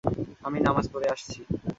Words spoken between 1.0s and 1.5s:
আসছি।